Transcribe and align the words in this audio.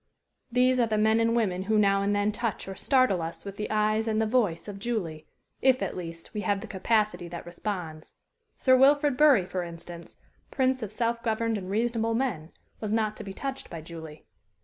these 0.51 0.79
are 0.79 0.87
the 0.87 0.97
men 0.97 1.19
and 1.19 1.35
women 1.35 1.61
who 1.69 1.77
now 1.77 2.01
and 2.01 2.15
then 2.15 2.31
touch 2.31 2.67
or 2.67 2.73
startle 2.73 3.21
us 3.21 3.45
with 3.45 3.55
the 3.55 3.69
eyes 3.69 4.07
and 4.07 4.19
the 4.19 4.25
voice 4.25 4.67
of 4.67 4.79
Julie, 4.79 5.27
if, 5.61 5.79
at 5.83 5.95
least, 5.95 6.33
we 6.33 6.41
have 6.41 6.59
the 6.61 6.65
capacity 6.65 7.27
that 7.27 7.45
responds. 7.45 8.15
Sir 8.57 8.75
Wilfrid 8.75 9.15
Bury, 9.15 9.45
for 9.45 9.61
instance, 9.61 10.15
prince 10.49 10.81
of 10.81 10.91
self 10.91 11.21
governed 11.21 11.55
and 11.55 11.69
reasonable 11.69 12.15
men, 12.15 12.51
was 12.79 12.91
not 12.91 13.15
to 13.17 13.23
be 13.23 13.31
touched 13.31 13.69
by 13.69 13.79
Julie. 13.81 14.25